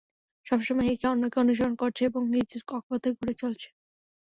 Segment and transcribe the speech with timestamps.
[0.45, 3.69] সব সময়ই একে অন্যকে অনুসরণ করছে এবং নিজ নিজ কক্ষপথে ঘুরে চলেছে।